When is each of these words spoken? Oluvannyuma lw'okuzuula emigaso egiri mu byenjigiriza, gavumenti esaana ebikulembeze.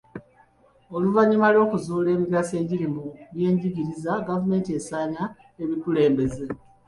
Oluvannyuma 0.95 1.47
lw'okuzuula 1.53 2.09
emigaso 2.15 2.53
egiri 2.61 2.87
mu 2.93 3.03
byenjigiriza, 3.33 4.11
gavumenti 4.27 4.69
esaana 4.79 5.23
ebikulembeze. 5.63 6.45